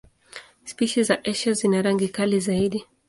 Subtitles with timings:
[0.65, 2.85] Spishi za Asia zina rangi kali zaidi.